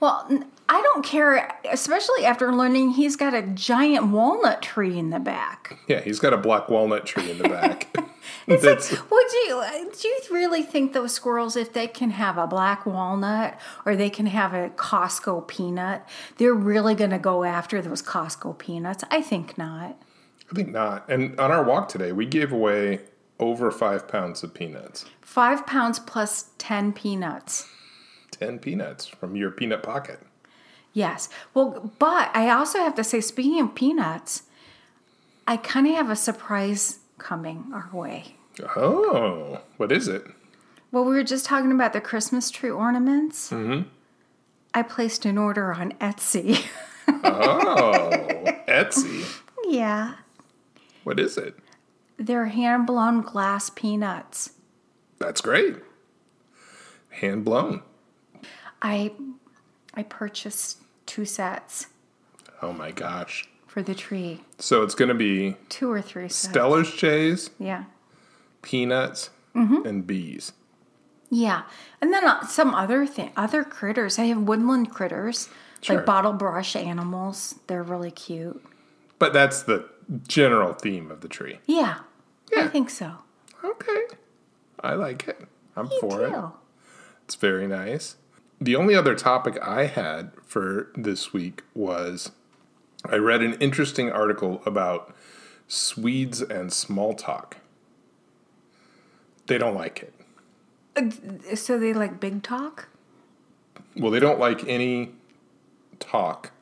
Well, 0.00 0.26
I 0.68 0.80
don't 0.82 1.04
care, 1.04 1.56
especially 1.70 2.24
after 2.24 2.52
learning 2.52 2.90
he's 2.90 3.14
got 3.14 3.34
a 3.34 3.42
giant 3.42 4.08
walnut 4.08 4.62
tree 4.62 4.98
in 4.98 5.10
the 5.10 5.20
back. 5.20 5.78
Yeah, 5.86 6.00
he's 6.00 6.18
got 6.18 6.32
a 6.32 6.38
black 6.38 6.68
walnut 6.68 7.06
tree 7.06 7.30
in 7.30 7.38
the 7.38 7.48
back. 7.48 7.94
It's 8.46 8.64
like, 8.64 9.10
would 9.10 9.32
you 9.32 9.58
uh, 9.58 9.84
do 10.00 10.08
you 10.08 10.20
really 10.30 10.62
think 10.62 10.92
those 10.92 11.12
squirrels, 11.12 11.56
if 11.56 11.72
they 11.72 11.86
can 11.86 12.10
have 12.10 12.38
a 12.38 12.46
black 12.46 12.86
walnut 12.86 13.58
or 13.84 13.96
they 13.96 14.10
can 14.10 14.26
have 14.26 14.54
a 14.54 14.70
Costco 14.70 15.48
peanut, 15.48 16.06
they're 16.38 16.54
really 16.54 16.94
going 16.94 17.10
to 17.10 17.18
go 17.18 17.44
after 17.44 17.82
those 17.82 18.02
Costco 18.02 18.58
peanuts? 18.58 19.04
I 19.10 19.22
think 19.22 19.58
not. 19.58 19.96
I 20.50 20.54
think 20.54 20.68
not. 20.68 21.08
And 21.08 21.38
on 21.38 21.50
our 21.50 21.64
walk 21.64 21.88
today, 21.88 22.12
we 22.12 22.26
gave 22.26 22.52
away 22.52 23.00
over 23.38 23.70
five 23.70 24.06
pounds 24.06 24.42
of 24.42 24.54
peanuts. 24.54 25.04
Five 25.20 25.66
pounds 25.66 25.98
plus 25.98 26.50
ten 26.58 26.92
peanuts. 26.92 27.66
10 28.42 28.58
peanuts 28.58 29.06
from 29.06 29.36
your 29.36 29.50
peanut 29.50 29.82
pocket. 29.82 30.18
Yes. 30.92 31.28
Well, 31.54 31.92
but 31.98 32.30
I 32.34 32.50
also 32.50 32.78
have 32.78 32.94
to 32.96 33.04
say, 33.04 33.20
speaking 33.20 33.60
of 33.60 33.74
peanuts, 33.74 34.42
I 35.46 35.56
kind 35.56 35.86
of 35.86 35.94
have 35.94 36.10
a 36.10 36.16
surprise 36.16 36.98
coming 37.22 37.70
our 37.72 37.88
way. 37.92 38.36
Oh, 38.76 39.60
what 39.78 39.90
is 39.92 40.08
it? 40.08 40.26
Well, 40.90 41.04
we 41.04 41.14
were 41.14 41.22
just 41.24 41.46
talking 41.46 41.72
about 41.72 41.92
the 41.94 42.00
Christmas 42.00 42.50
tree 42.50 42.70
ornaments. 42.70 43.50
Mm-hmm. 43.50 43.88
I 44.74 44.82
placed 44.82 45.24
an 45.24 45.38
order 45.38 45.72
on 45.72 45.92
Etsy. 46.00 46.64
Oh, 47.24 48.10
Etsy. 48.68 49.24
yeah. 49.64 50.14
What 51.04 51.18
is 51.18 51.36
it? 51.36 51.58
They're 52.16 52.46
hand 52.46 52.86
blown 52.86 53.22
glass 53.22 53.70
peanuts. 53.70 54.50
That's 55.18 55.40
great. 55.40 55.76
Hand 57.10 57.44
blown. 57.44 57.82
I 58.80 59.12
I 59.94 60.04
purchased 60.04 60.78
two 61.06 61.24
sets 61.24 61.88
Oh 62.62 62.72
my 62.72 62.92
gosh. 62.92 63.48
For 63.72 63.82
the 63.82 63.94
tree. 63.94 64.42
So 64.58 64.82
it's 64.82 64.94
going 64.94 65.08
to 65.08 65.14
be 65.14 65.56
Two 65.70 65.90
or 65.90 66.02
three 66.02 66.28
sets. 66.28 66.54
Steller's 66.54 66.92
Jays, 66.92 67.48
Yeah. 67.58 67.84
peanuts, 68.60 69.30
Mm-hmm. 69.54 69.86
and 69.86 70.06
bees. 70.06 70.52
Yeah. 71.30 71.62
And 72.02 72.12
then 72.12 72.26
uh, 72.26 72.46
some 72.46 72.74
other 72.74 73.06
thing, 73.06 73.30
other 73.34 73.64
critters. 73.64 74.18
I 74.18 74.24
have 74.24 74.42
woodland 74.42 74.90
critters, 74.90 75.48
Sure. 75.80 75.96
like 75.96 76.04
bottle 76.06 76.34
brush 76.34 76.76
animals. 76.76 77.54
They're 77.66 77.82
really 77.82 78.10
cute. 78.10 78.62
But 79.18 79.32
that's 79.32 79.62
the 79.62 79.88
general 80.28 80.74
theme 80.74 81.10
of 81.10 81.22
the 81.22 81.28
tree. 81.28 81.60
Yeah. 81.66 82.00
I 82.54 82.68
think 82.68 82.90
so. 82.90 83.12
Okay. 83.64 84.02
I 84.80 84.92
like 84.94 85.26
it. 85.28 85.46
I'm 85.76 85.88
for 86.00 86.26
it. 86.26 86.34
It's 87.24 87.36
very 87.36 87.66
nice. 87.66 88.16
The 88.60 88.76
only 88.76 88.94
other 88.94 89.14
topic 89.14 89.58
I 89.62 89.86
had 89.86 90.32
for 90.44 90.90
this 90.94 91.32
week 91.32 91.62
was 91.74 92.32
I 93.08 93.16
read 93.16 93.42
an 93.42 93.54
interesting 93.54 94.10
article 94.10 94.62
about 94.64 95.14
Swedes 95.68 96.40
and 96.40 96.72
small 96.72 97.14
talk. 97.14 97.58
They 99.46 99.58
don't 99.58 99.74
like 99.74 100.02
it. 100.02 100.14
Uh, 100.96 101.54
so 101.56 101.78
they 101.78 101.92
like 101.92 102.20
big 102.20 102.42
talk? 102.42 102.88
Well, 103.96 104.10
they 104.10 104.20
don't 104.20 104.38
like 104.38 104.66
any 104.66 105.12
talk 105.98 106.52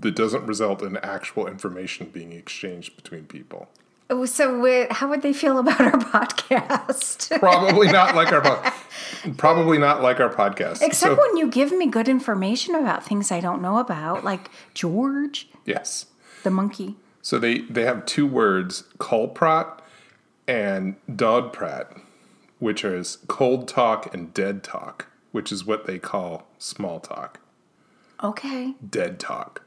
that 0.00 0.14
doesn't 0.14 0.46
result 0.46 0.82
in 0.82 0.96
actual 0.98 1.46
information 1.46 2.08
being 2.08 2.32
exchanged 2.32 2.96
between 2.96 3.24
people. 3.24 3.68
Oh, 4.10 4.24
So 4.24 4.86
how 4.90 5.08
would 5.08 5.22
they 5.22 5.32
feel 5.32 5.58
about 5.58 5.80
our 5.80 5.92
podcast? 6.14 7.38
Probably 7.40 7.88
not 7.88 8.14
like 8.14 8.32
our 8.32 8.40
po- 8.40 8.70
probably 9.36 9.78
not 9.78 10.02
like 10.02 10.18
our 10.20 10.32
podcast. 10.32 10.82
Except 10.82 11.14
So- 11.14 11.20
when 11.20 11.36
you 11.36 11.48
give 11.50 11.72
me 11.72 11.86
good 11.86 12.08
information 12.08 12.74
about 12.74 13.04
things 13.04 13.30
I 13.30 13.40
don't 13.40 13.60
know 13.60 13.78
about, 13.78 14.24
like 14.24 14.50
George, 14.74 15.48
yes. 15.66 16.06
the 16.42 16.50
monkey. 16.50 16.96
So 17.22 17.38
they 17.38 17.58
they 17.58 17.84
have 17.84 18.06
two 18.06 18.26
words, 18.26 18.84
kallprat 18.98 19.80
and 20.46 20.96
dödprat, 21.10 22.00
which 22.58 22.84
is 22.84 23.18
cold 23.26 23.68
talk 23.68 24.14
and 24.14 24.32
dead 24.32 24.62
talk, 24.62 25.06
which 25.32 25.52
is 25.52 25.66
what 25.66 25.86
they 25.86 25.98
call 25.98 26.46
small 26.56 27.00
talk, 27.00 27.40
Okay. 28.24 28.74
dead 28.88 29.18
talk. 29.20 29.62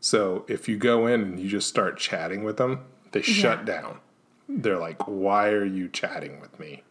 So 0.00 0.46
if 0.48 0.66
you 0.68 0.78
go 0.78 1.06
in 1.06 1.20
and 1.20 1.38
you 1.40 1.50
just 1.50 1.68
start 1.68 1.98
chatting 1.98 2.42
with 2.44 2.56
them, 2.56 2.80
they 3.12 3.22
shut 3.22 3.64
down. 3.64 3.98
They're 4.48 4.78
like, 4.78 5.06
"Why 5.06 5.48
are 5.50 5.64
you 5.64 5.88
chatting 5.88 6.40
with 6.40 6.58
me? 6.58 6.82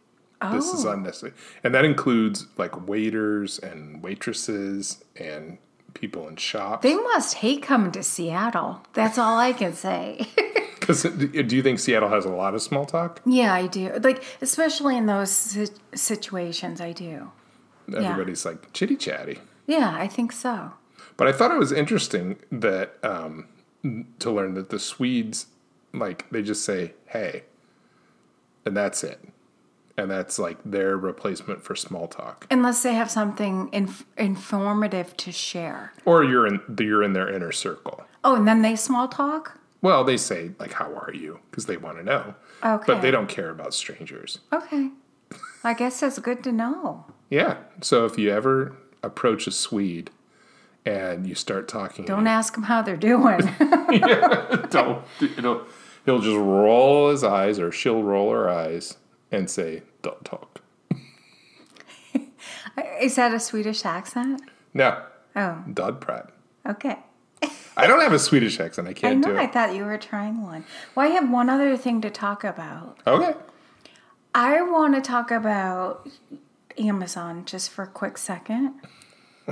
This 0.52 0.72
is 0.72 0.86
Oh. 0.86 0.92
unnecessary." 0.92 1.32
And 1.62 1.74
that 1.74 1.84
includes 1.84 2.46
like 2.56 2.86
waiters 2.88 3.58
and 3.58 4.02
waitresses 4.02 5.04
and 5.16 5.58
people 5.94 6.26
in 6.28 6.36
shops. 6.36 6.82
They 6.82 6.94
must 6.94 7.34
hate 7.36 7.62
coming 7.62 7.92
to 7.92 8.02
Seattle. 8.02 8.80
That's 8.94 9.18
all 9.18 9.38
I 9.38 9.52
can 9.52 9.72
say. 9.74 10.26
Because 10.80 11.02
do 11.02 11.54
you 11.56 11.62
think 11.62 11.78
Seattle 11.78 12.08
has 12.08 12.24
a 12.24 12.30
lot 12.30 12.54
of 12.54 12.62
small 12.62 12.84
talk? 12.84 13.20
yeah, 13.24 13.54
I 13.54 13.66
do. 13.68 13.92
Like, 14.02 14.24
especially 14.40 14.96
in 14.96 15.06
those 15.06 15.68
situations, 15.94 16.80
I 16.80 16.92
do. 16.92 17.30
Everybody's 17.94 18.44
like 18.44 18.72
chitty 18.72 18.96
chatty. 18.96 19.38
Yeah, 19.66 19.94
I 19.96 20.08
think 20.08 20.32
so. 20.32 20.72
But 21.16 21.26
I 21.28 21.32
thought 21.32 21.50
it 21.52 21.58
was 21.58 21.70
interesting 21.70 22.38
that 22.50 22.94
um, 23.04 23.46
to 24.18 24.30
learn 24.32 24.54
that 24.54 24.70
the 24.70 24.78
Swedes, 24.78 25.46
like, 25.92 26.28
they 26.30 26.42
just 26.42 26.64
say 26.64 26.94
"hey," 27.06 27.44
and 28.64 28.76
that's 28.76 29.02
it, 29.04 29.20
and 29.96 30.10
that's 30.10 30.38
like 30.38 30.58
their 30.64 30.96
replacement 30.96 31.62
for 31.62 31.74
small 31.74 32.06
talk. 32.08 32.46
Unless 32.50 32.82
they 32.82 32.94
have 32.94 33.10
something 33.10 33.68
inf- 33.72 34.04
informative 34.16 35.16
to 35.18 35.32
share. 35.32 35.92
Or 36.04 36.24
you're 36.24 36.46
in 36.46 36.60
you're 36.78 37.02
in 37.02 37.12
their 37.12 37.28
inner 37.32 37.52
circle. 37.52 38.04
Oh, 38.24 38.36
and 38.36 38.46
then 38.46 38.62
they 38.62 38.76
small 38.76 39.08
talk? 39.08 39.58
Well, 39.82 40.04
they 40.04 40.16
say 40.16 40.50
like 40.58 40.72
"How 40.74 40.92
are 40.94 41.12
you?" 41.14 41.40
because 41.50 41.66
they 41.66 41.76
want 41.76 41.98
to 41.98 42.02
know, 42.04 42.34
Okay. 42.64 42.84
but 42.86 43.00
they 43.02 43.10
don't 43.10 43.28
care 43.28 43.50
about 43.50 43.74
strangers. 43.74 44.38
Okay. 44.52 44.90
I 45.62 45.74
guess 45.74 46.00
that's 46.00 46.18
good 46.18 46.42
to 46.44 46.52
know. 46.52 47.04
Yeah. 47.28 47.58
So 47.82 48.04
if 48.06 48.18
you 48.18 48.30
ever 48.30 48.76
approach 49.02 49.46
a 49.46 49.50
Swede 49.50 50.10
and 50.86 51.26
you 51.26 51.34
start 51.34 51.68
talking, 51.68 52.04
Don't 52.04 52.26
ask 52.26 52.54
them 52.54 52.64
how 52.64 52.82
they're 52.82 52.96
doing. 52.96 53.40
yeah, 53.90 54.66
don't 54.70 55.04
it'll 55.20 55.66
he'll 56.06 56.20
just 56.20 56.36
roll 56.36 57.10
his 57.10 57.22
eyes 57.24 57.58
or 57.58 57.70
she'll 57.72 58.02
roll 58.02 58.30
her 58.32 58.48
eyes 58.48 58.96
and 59.30 59.50
say 59.50 59.82
don't 60.02 60.24
talk 60.24 60.60
Is 63.00 63.16
that 63.16 63.34
a 63.34 63.40
Swedish 63.40 63.84
accent? 63.84 64.42
no 64.74 65.02
Oh, 65.36 65.62
dud 65.72 66.00
prat 66.00 66.30
okay. 66.68 66.98
i 67.76 67.86
don't 67.86 68.00
have 68.00 68.12
a 68.12 68.18
swedish 68.18 68.58
accent 68.60 68.86
i 68.88 68.90
I 68.92 68.94
can't 68.94 69.20
know. 69.20 69.32
do 69.34 69.38
I 69.38 69.46
thought 69.46 69.74
you 69.74 69.84
were 69.84 69.96
trying 69.98 70.42
one. 70.42 70.64
Well, 70.94 71.06
I 71.06 71.10
have 71.14 71.30
one 71.30 71.48
other 71.48 71.76
thing 71.76 72.00
to 72.02 72.10
talk 72.10 72.42
about. 72.44 72.98
okay 73.06 73.34
I 74.34 74.62
want 74.62 74.94
to 74.94 75.00
talk 75.00 75.30
about 75.32 76.08
Amazon 76.78 77.44
just 77.44 77.70
for 77.70 77.82
a 77.82 77.88
quick 77.88 78.16
second 78.16 78.74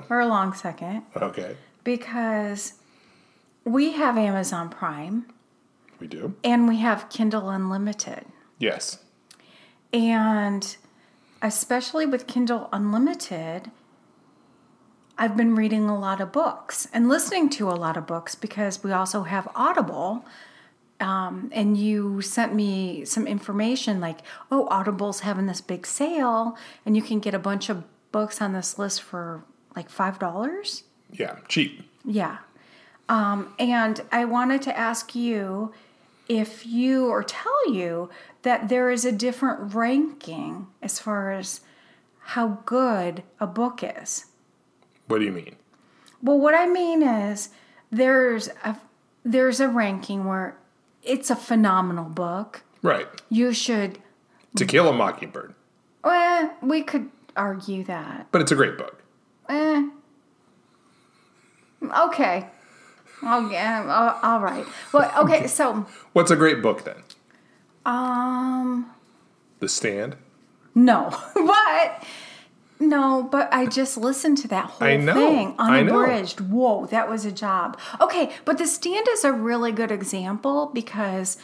or 0.09 0.21
a 0.21 0.27
long 0.27 0.53
second. 0.55 1.03
Okay. 1.17 1.57
Because 1.85 2.75
we 3.65 3.93
have 3.93 4.17
Amazon 4.17 4.69
Prime. 4.69 5.27
We 6.01 6.07
do. 6.07 6.35
And 6.45 6.69
we 6.69 6.79
have 6.79 7.09
Kindle 7.09 7.51
Unlimited. 7.51 8.25
yes. 8.59 8.99
And 9.93 10.77
especially 11.41 12.05
with 12.05 12.27
Kindle 12.27 12.69
Unlimited, 12.73 13.71
I've 15.17 15.37
been 15.37 15.57
reading 15.57 15.89
a 15.89 15.99
lot 15.99 16.21
of 16.21 16.31
books 16.31 16.87
and 16.93 17.09
listening 17.09 17.49
to 17.51 17.69
a 17.71 17.73
lot 17.73 17.97
of 17.97 18.07
books 18.07 18.35
because 18.35 18.85
we 18.85 18.93
also 18.93 19.23
have 19.23 19.49
Audible. 19.55 20.25
Um, 21.01 21.49
and 21.55 21.77
you 21.77 22.21
sent 22.23 22.55
me 22.55 23.05
some 23.05 23.27
information 23.27 24.01
like, 24.01 24.19
oh, 24.51 24.67
Audible's 24.69 25.21
having 25.21 25.47
this 25.47 25.61
big 25.61 25.87
sale, 25.87 26.57
and 26.85 26.97
you 26.97 27.03
can 27.03 27.21
get 27.21 27.35
a 27.35 27.39
bunch 27.39 27.69
of 27.69 27.85
books 28.11 28.43
on 28.43 28.53
this 28.53 28.79
list 28.79 29.01
for 29.03 29.45
like 29.79 29.91
$5. 29.91 30.83
yeah 31.13 31.37
cheap 31.49 31.83
Yeah. 32.05 32.39
Um, 33.09 33.55
and 33.59 34.03
I 34.13 34.25
wanted 34.27 34.61
to 34.63 34.77
ask 34.77 35.15
you 35.15 35.73
if 36.29 36.67
you 36.67 37.07
or 37.09 37.23
tell 37.23 37.73
you 37.73 38.11
that 38.43 38.69
there 38.69 38.91
is 38.91 39.05
a 39.07 39.13
different 39.13 39.73
ranking 39.75 40.67
as 40.83 40.99
far 40.99 41.31
as 41.33 41.63
how 42.35 42.59
good 42.67 43.23
a 43.41 43.47
book 43.47 43.83
is. 43.83 44.27
what 45.07 45.19
do 45.21 45.25
you 45.25 45.33
mean 45.33 45.55
Well, 46.23 46.39
what 46.39 46.55
I 46.55 46.67
mean 46.67 47.03
is 47.03 47.49
there's 47.91 48.49
a 48.65 48.77
there's 49.25 49.61
a 49.61 49.69
ranking 49.69 50.25
where 50.25 50.57
it's 51.03 51.31
a 51.31 51.37
phenomenal 51.37 52.05
book. 52.25 52.63
right 52.83 53.07
You 53.31 53.53
should 53.55 53.99
to 54.57 54.65
kill 54.67 54.89
a 54.89 54.93
mockingbird 54.93 55.55
well, 56.05 56.55
we 56.63 56.83
could 56.83 57.11
argue 57.37 57.85
that. 57.85 58.27
but 58.33 58.41
it's 58.43 58.53
a 58.53 58.57
great 58.57 58.77
book 58.77 58.98
Eh. 59.49 59.89
Okay. 62.07 62.47
Oh, 63.23 63.51
yeah, 63.51 63.83
uh, 63.85 64.19
all 64.27 64.41
right. 64.41 64.65
Well, 64.93 65.11
okay, 65.25 65.47
so 65.47 65.87
what's 66.13 66.31
a 66.31 66.37
great 66.37 66.63
book 66.63 66.85
then 66.85 67.03
um 67.87 68.91
the 69.61 69.69
stand 69.69 70.17
No, 70.75 71.11
but 71.35 72.05
no, 72.81 73.23
but 73.31 73.49
I 73.53 73.67
just 73.67 73.97
listened 73.97 74.39
to 74.39 74.49
that 74.49 74.67
whole 74.67 74.87
I 74.87 74.97
know, 74.97 75.15
thing 75.15 75.55
I 75.59 75.83
know. 75.83 75.99
unabridged. 76.01 76.41
Whoa, 76.41 76.87
that 76.87 77.09
was 77.09 77.25
a 77.25 77.33
job. 77.33 77.79
Okay, 78.01 78.31
but 78.45 78.59
the 78.59 78.67
stand 78.67 79.07
is 79.11 79.25
a 79.25 79.33
really 79.33 79.73
good 79.73 79.91
example 79.91 80.71
because 80.75 81.39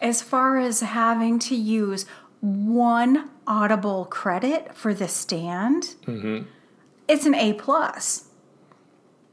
as 0.00 0.22
far 0.22 0.58
as 0.58 0.80
having 0.80 1.38
to 1.40 1.54
use 1.54 2.06
one 2.40 3.28
audible 3.46 4.06
credit 4.06 4.74
for 4.74 4.94
the 4.94 5.06
stand, 5.08 5.94
Mm-hmm. 6.06 6.44
It's 7.10 7.26
an 7.26 7.34
A 7.34 7.52
plus. 7.54 8.28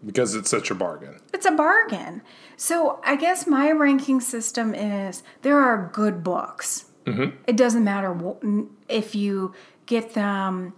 because 0.05 0.36
it's 0.36 0.50
such 0.50 0.69
a 0.72 0.75
bargain 0.75 1.15
It's 1.34 1.46
a 1.46 1.51
bargain. 1.51 2.22
So 2.55 3.00
I 3.03 3.15
guess 3.15 3.48
my 3.48 3.72
ranking 3.72 4.19
system 4.22 4.74
is 4.75 5.24
there 5.41 5.60
are 5.60 5.89
good 5.93 6.24
books. 6.24 6.86
It 7.48 7.55
doesn't 7.55 7.86
matter 7.86 8.13
wh- 8.13 8.65
if 8.89 9.15
you 9.15 9.53
get 9.86 10.13
them 10.13 10.74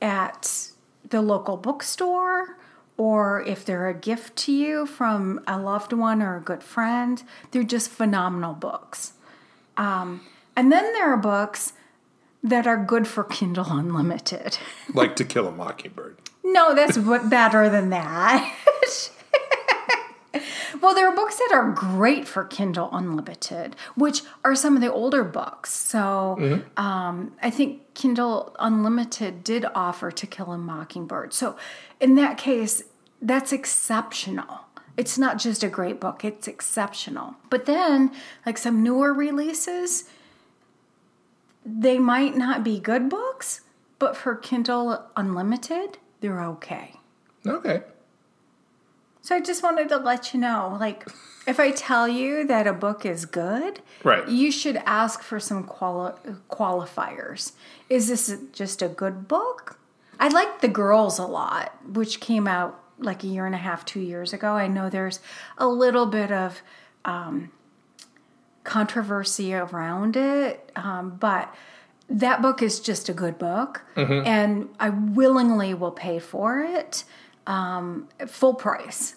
at 0.00 0.68
the 1.08 1.20
local 1.20 1.56
bookstore 1.56 2.56
or 2.96 3.42
if 3.42 3.64
they're 3.64 3.88
a 3.88 3.94
gift 3.94 4.36
to 4.44 4.52
you 4.52 4.86
from 4.86 5.40
a 5.48 5.58
loved 5.58 5.92
one 5.92 6.22
or 6.22 6.36
a 6.36 6.40
good 6.40 6.62
friend. 6.62 7.24
They're 7.50 7.64
just 7.64 7.90
phenomenal 7.90 8.54
books. 8.54 9.14
Um, 9.76 10.20
and 10.54 10.70
then 10.70 10.84
there 10.92 11.10
are 11.12 11.16
books 11.16 11.72
that 12.44 12.64
are 12.66 12.76
good 12.76 13.08
for 13.08 13.24
Kindle 13.24 13.66
Unlimited. 13.68 14.58
like 14.94 15.16
to 15.16 15.24
kill 15.24 15.48
a 15.48 15.52
mockingbird 15.52 16.18
no, 16.44 16.74
that's 16.74 16.96
better 16.98 17.68
than 17.68 17.90
that. 17.90 18.54
Well, 20.82 20.96
there 20.96 21.06
are 21.06 21.14
books 21.14 21.36
that 21.36 21.50
are 21.52 21.70
great 21.70 22.26
for 22.26 22.44
Kindle 22.44 22.88
Unlimited, 22.92 23.76
which 23.94 24.22
are 24.44 24.56
some 24.56 24.74
of 24.74 24.82
the 24.82 24.92
older 24.92 25.22
books. 25.22 25.72
So 25.72 26.36
um, 26.76 27.32
I 27.40 27.50
think 27.50 27.94
Kindle 27.94 28.54
Unlimited 28.58 29.44
did 29.44 29.64
offer 29.76 30.10
To 30.10 30.26
Kill 30.26 30.50
a 30.50 30.58
Mockingbird. 30.58 31.32
So 31.34 31.56
in 32.00 32.16
that 32.16 32.36
case, 32.36 32.82
that's 33.20 33.52
exceptional. 33.52 34.62
It's 34.96 35.16
not 35.16 35.38
just 35.38 35.62
a 35.62 35.68
great 35.68 36.00
book, 36.00 36.24
it's 36.24 36.48
exceptional. 36.48 37.36
But 37.48 37.66
then, 37.66 38.10
like 38.44 38.58
some 38.58 38.82
newer 38.82 39.14
releases, 39.14 40.04
they 41.64 41.98
might 42.00 42.36
not 42.36 42.64
be 42.64 42.80
good 42.80 43.08
books, 43.08 43.60
but 44.00 44.16
for 44.16 44.34
Kindle 44.34 45.06
Unlimited, 45.16 45.98
they're 46.22 46.42
okay. 46.44 46.94
Okay. 47.46 47.82
So 49.20 49.36
I 49.36 49.40
just 49.40 49.62
wanted 49.62 49.88
to 49.90 49.98
let 49.98 50.32
you 50.32 50.40
know, 50.40 50.76
like, 50.80 51.06
if 51.46 51.60
I 51.60 51.70
tell 51.72 52.08
you 52.08 52.44
that 52.46 52.66
a 52.66 52.72
book 52.72 53.04
is 53.04 53.24
good, 53.26 53.80
Right. 54.02 54.26
you 54.28 54.50
should 54.50 54.76
ask 54.86 55.20
for 55.22 55.38
some 55.38 55.64
quali- 55.64 56.14
qualifiers. 56.50 57.52
Is 57.90 58.08
this 58.08 58.34
just 58.52 58.80
a 58.82 58.88
good 58.88 59.28
book? 59.28 59.78
I 60.18 60.28
like 60.28 60.60
The 60.60 60.68
Girls 60.68 61.18
a 61.18 61.26
lot, 61.26 61.72
which 61.86 62.20
came 62.20 62.46
out 62.48 62.78
like 62.98 63.24
a 63.24 63.26
year 63.26 63.46
and 63.46 63.54
a 63.54 63.58
half, 63.58 63.84
two 63.84 64.00
years 64.00 64.32
ago. 64.32 64.52
I 64.54 64.68
know 64.68 64.88
there's 64.88 65.18
a 65.58 65.66
little 65.66 66.06
bit 66.06 66.30
of 66.30 66.62
um, 67.04 67.50
controversy 68.64 69.54
around 69.54 70.16
it, 70.16 70.70
um, 70.76 71.16
but 71.18 71.52
that 72.12 72.42
book 72.42 72.62
is 72.62 72.78
just 72.78 73.08
a 73.08 73.14
good 73.14 73.38
book, 73.38 73.82
and 73.96 74.68
I 74.78 74.90
willingly 74.90 75.74
will 75.74 75.90
pay 75.90 76.18
for 76.18 76.60
it 76.60 77.04
um, 77.46 78.08
full 78.26 78.54
price, 78.54 79.16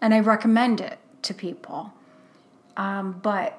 and 0.00 0.12
I 0.14 0.20
recommend 0.20 0.80
it 0.80 0.98
to 1.22 1.34
people. 1.34 1.92
Um, 2.76 3.20
but 3.22 3.58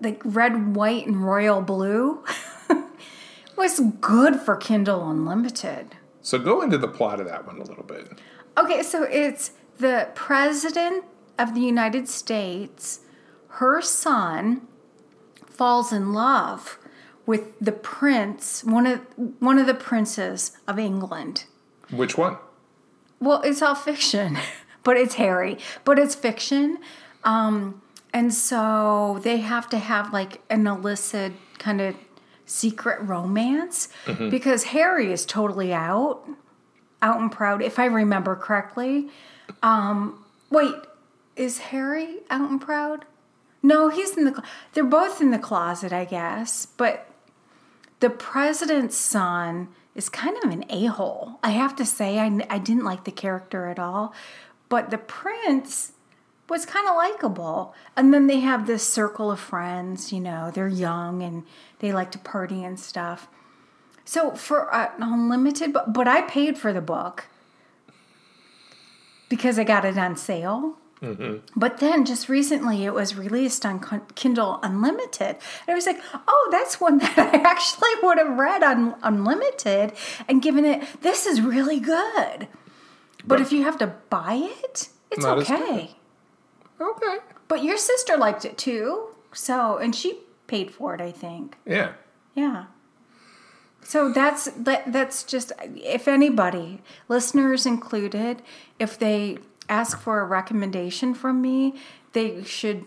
like 0.00 0.20
red, 0.24 0.74
white, 0.74 1.06
and 1.06 1.24
royal 1.24 1.60
blue 1.60 2.24
was 3.56 3.80
good 4.00 4.36
for 4.36 4.56
Kindle 4.56 5.08
Unlimited. 5.08 5.96
So 6.22 6.38
go 6.38 6.62
into 6.62 6.78
the 6.78 6.88
plot 6.88 7.20
of 7.20 7.26
that 7.28 7.46
one 7.46 7.58
a 7.58 7.64
little 7.64 7.84
bit. 7.84 8.08
Okay, 8.56 8.82
so 8.82 9.04
it's 9.04 9.52
the 9.78 10.08
president 10.14 11.04
of 11.38 11.54
the 11.54 11.60
United 11.60 12.08
States, 12.08 13.00
her 13.48 13.80
son 13.80 14.66
falls 15.46 15.92
in 15.92 16.12
love 16.12 16.78
with 17.28 17.58
the 17.60 17.72
prince, 17.72 18.64
one 18.64 18.86
of 18.86 19.00
one 19.38 19.58
of 19.58 19.66
the 19.66 19.74
princes 19.74 20.56
of 20.66 20.78
England. 20.78 21.44
Which 21.90 22.16
one? 22.16 22.38
Well, 23.20 23.42
it's 23.42 23.60
all 23.60 23.74
fiction, 23.74 24.38
but 24.82 24.96
it's 24.96 25.16
Harry, 25.16 25.58
but 25.84 25.98
it's 25.98 26.14
fiction. 26.14 26.78
Um, 27.24 27.82
and 28.14 28.32
so 28.32 29.20
they 29.22 29.36
have 29.36 29.68
to 29.68 29.78
have 29.78 30.10
like 30.10 30.40
an 30.48 30.66
illicit 30.66 31.34
kind 31.58 31.82
of 31.82 31.96
secret 32.46 32.98
romance 33.02 33.90
because 34.30 34.64
Harry 34.64 35.12
is 35.12 35.26
totally 35.26 35.74
out, 35.74 36.26
out 37.02 37.20
and 37.20 37.30
proud, 37.30 37.60
if 37.60 37.78
I 37.78 37.84
remember 37.84 38.36
correctly. 38.36 39.10
Um, 39.62 40.24
wait, 40.48 40.74
is 41.36 41.58
Harry 41.58 42.20
out 42.30 42.48
and 42.48 42.58
proud? 42.58 43.04
No, 43.62 43.90
he's 43.90 44.16
in 44.16 44.24
the. 44.24 44.42
They're 44.72 44.84
both 44.84 45.20
in 45.20 45.30
the 45.30 45.38
closet, 45.38 45.92
I 45.92 46.06
guess. 46.06 46.64
But 46.64 47.04
the 48.00 48.10
president's 48.10 48.96
son 48.96 49.68
is 49.94 50.08
kind 50.08 50.36
of 50.44 50.50
an 50.50 50.64
a 50.70 50.86
hole. 50.86 51.38
I 51.42 51.50
have 51.50 51.74
to 51.76 51.84
say, 51.84 52.18
I, 52.18 52.46
I 52.48 52.58
didn't 52.58 52.84
like 52.84 53.04
the 53.04 53.10
character 53.10 53.66
at 53.66 53.78
all. 53.78 54.14
But 54.68 54.90
the 54.90 54.98
prince 54.98 55.92
was 56.48 56.64
kind 56.64 56.88
of 56.88 56.94
likable. 56.94 57.74
And 57.96 58.12
then 58.14 58.26
they 58.26 58.40
have 58.40 58.66
this 58.66 58.86
circle 58.86 59.30
of 59.30 59.40
friends, 59.40 60.12
you 60.12 60.20
know, 60.20 60.50
they're 60.52 60.68
young 60.68 61.22
and 61.22 61.44
they 61.80 61.92
like 61.92 62.10
to 62.12 62.18
party 62.18 62.64
and 62.64 62.78
stuff. 62.78 63.28
So 64.04 64.34
for 64.34 64.72
uh, 64.74 64.90
unlimited, 64.98 65.72
but, 65.72 65.92
but 65.92 66.08
I 66.08 66.22
paid 66.22 66.56
for 66.56 66.72
the 66.72 66.80
book 66.80 67.26
because 69.28 69.58
I 69.58 69.64
got 69.64 69.84
it 69.84 69.98
on 69.98 70.16
sale. 70.16 70.77
But 71.00 71.78
then 71.78 72.04
just 72.04 72.28
recently 72.28 72.84
it 72.84 72.92
was 72.94 73.14
released 73.14 73.64
on 73.64 73.80
Kindle 74.14 74.58
Unlimited. 74.62 75.36
And 75.36 75.68
I 75.68 75.74
was 75.74 75.86
like, 75.86 76.00
oh, 76.26 76.48
that's 76.50 76.80
one 76.80 76.98
that 77.02 77.18
I 77.18 77.38
actually 77.38 77.90
would 78.02 78.18
have 78.18 78.38
read 78.38 78.62
on 78.62 78.96
Unlimited 79.02 79.92
and 80.28 80.42
given 80.42 80.64
it, 80.64 80.82
this 81.02 81.26
is 81.26 81.40
really 81.40 81.80
good. 81.80 82.48
But, 83.18 83.26
But- 83.26 83.40
if 83.40 83.52
you 83.52 83.62
have 83.64 83.78
to 83.78 83.88
buy 84.10 84.34
it, 84.64 84.88
it's 85.10 85.24
okay. 85.24 85.94
Okay. 86.80 87.16
But 87.48 87.62
your 87.64 87.76
sister 87.78 88.16
liked 88.16 88.44
it 88.44 88.58
too. 88.58 89.08
So, 89.32 89.78
and 89.78 89.94
she 89.94 90.20
paid 90.46 90.70
for 90.70 90.94
it, 90.94 91.00
I 91.00 91.10
think. 91.12 91.56
Yeah. 91.66 91.92
Yeah. 92.34 92.66
So 93.82 94.12
that's 94.12 94.46
that, 94.52 94.92
that's 94.92 95.22
just 95.22 95.52
if 95.76 96.06
anybody, 96.08 96.82
listeners 97.08 97.64
included, 97.66 98.42
if 98.78 98.98
they 98.98 99.38
ask 99.68 99.98
for 100.00 100.20
a 100.20 100.24
recommendation 100.24 101.14
from 101.14 101.40
me, 101.42 101.74
they 102.12 102.42
should 102.44 102.84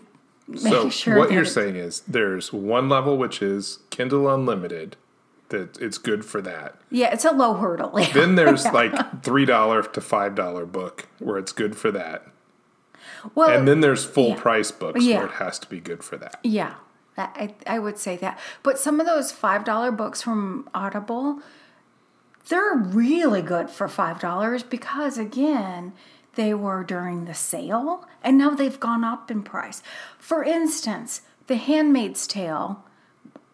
make 0.48 0.60
So 0.62 0.90
sure 0.90 1.16
what 1.16 1.30
you're 1.32 1.44
saying 1.44 1.76
is 1.76 2.00
there's 2.00 2.52
one 2.52 2.88
level 2.88 3.16
which 3.16 3.40
is 3.42 3.78
Kindle 3.90 4.28
Unlimited 4.32 4.96
that 5.50 5.78
it's 5.80 5.98
good 5.98 6.24
for 6.24 6.40
that. 6.42 6.76
Yeah, 6.90 7.12
it's 7.12 7.24
a 7.24 7.30
low 7.30 7.54
hurdle. 7.54 7.92
Then 8.14 8.34
there's 8.36 8.64
like 8.66 9.22
three 9.22 9.44
dollar 9.44 9.82
to 9.82 10.00
five 10.00 10.34
dollar 10.34 10.64
book 10.66 11.08
where 11.18 11.38
it's 11.38 11.52
good 11.52 11.76
for 11.76 11.90
that. 11.92 12.26
well, 13.34 13.50
And 13.50 13.68
then 13.68 13.80
there's 13.80 14.04
full 14.04 14.30
yeah. 14.30 14.36
price 14.40 14.70
books 14.70 15.04
Yeah. 15.04 15.18
where 15.18 15.26
it 15.26 15.32
has 15.32 15.58
to 15.60 15.68
be 15.68 15.78
good 15.78 16.02
for 16.02 16.16
that. 16.16 16.40
Yeah, 16.42 16.74
that, 17.16 17.36
I, 17.38 17.54
I 17.66 17.78
would 17.78 17.98
say 17.98 18.16
that. 18.16 18.38
But 18.62 18.78
some 18.78 18.98
of 18.98 19.06
those 19.06 19.30
$5 19.32 19.96
books 19.96 20.22
from 20.22 20.68
Audible, 20.74 21.40
they're 22.48 22.74
really 22.74 23.42
good 23.42 23.70
for 23.70 23.86
$5 23.88 24.68
because, 24.70 25.18
again, 25.18 25.92
they 26.34 26.54
were 26.54 26.84
during 26.84 27.24
the 27.24 27.34
sale 27.34 28.06
and 28.22 28.38
now 28.38 28.50
they've 28.50 28.80
gone 28.80 29.04
up 29.04 29.30
in 29.30 29.42
price. 29.42 29.82
For 30.18 30.42
instance, 30.42 31.22
The 31.46 31.56
Handmaid's 31.56 32.26
Tale 32.26 32.84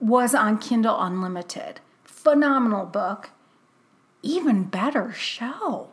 was 0.00 0.34
on 0.34 0.58
Kindle 0.58 1.00
Unlimited. 1.00 1.80
Phenomenal 2.04 2.86
book. 2.86 3.30
Even 4.22 4.64
better 4.64 5.12
show. 5.12 5.90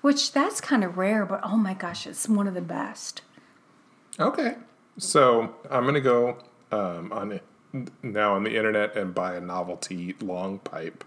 Which 0.00 0.32
that's 0.32 0.60
kind 0.60 0.84
of 0.84 0.96
rare, 0.96 1.26
but 1.26 1.40
oh 1.42 1.56
my 1.56 1.74
gosh, 1.74 2.06
it's 2.06 2.28
one 2.28 2.46
of 2.46 2.54
the 2.54 2.60
best. 2.60 3.22
Okay. 4.18 4.56
So 4.98 5.54
I'm 5.70 5.84
gonna 5.84 6.00
go 6.00 6.38
um, 6.72 7.12
on 7.12 7.40
now 8.02 8.34
on 8.34 8.44
the 8.44 8.56
internet 8.56 8.96
and 8.96 9.14
buy 9.14 9.36
a 9.36 9.40
novelty 9.40 10.14
long 10.20 10.58
pipe 10.60 11.04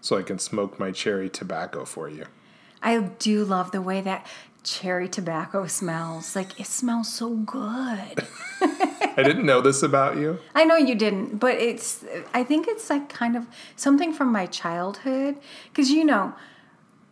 so 0.00 0.18
I 0.18 0.22
can 0.22 0.38
smoke 0.38 0.78
my 0.78 0.90
cherry 0.90 1.30
tobacco 1.30 1.84
for 1.84 2.08
you. 2.08 2.26
I 2.84 3.00
do 3.00 3.44
love 3.44 3.72
the 3.72 3.80
way 3.80 4.02
that 4.02 4.26
cherry 4.62 5.08
tobacco 5.08 5.66
smells. 5.66 6.36
Like 6.36 6.58
it 6.60 6.66
smells 6.66 7.12
so 7.12 7.34
good. 7.34 7.58
I 8.60 9.22
didn't 9.22 9.46
know 9.46 9.60
this 9.60 9.82
about 9.82 10.16
you. 10.16 10.38
I 10.54 10.64
know 10.64 10.76
you 10.76 10.94
didn't, 10.94 11.38
but 11.38 11.54
it's 11.54 12.04
I 12.32 12.44
think 12.44 12.68
it's 12.68 12.90
like 12.90 13.08
kind 13.08 13.36
of 13.36 13.46
something 13.74 14.12
from 14.12 14.30
my 14.30 14.46
childhood 14.46 15.36
cuz 15.72 15.90
you 15.90 16.04
know, 16.04 16.34